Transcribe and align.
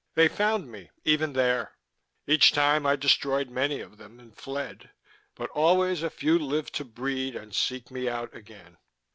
"They 0.15 0.27
found 0.29 0.71
me 0.71 0.89
even 1.05 1.33
there. 1.33 1.77
Each 2.25 2.51
time 2.51 2.87
I 2.87 2.95
destroyed 2.95 3.51
many 3.51 3.81
of 3.81 3.99
them, 3.99 4.19
and 4.19 4.35
fled. 4.35 4.89
But 5.35 5.51
always 5.51 6.01
a 6.01 6.09
few 6.09 6.39
lived 6.39 6.73
to 6.77 6.83
breed 6.83 7.35
and 7.35 7.53
seek 7.53 7.91
me 7.91 8.09
out 8.09 8.35
again." 8.35 8.77